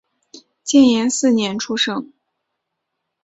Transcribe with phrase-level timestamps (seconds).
[0.63, 2.11] 建炎四年出生。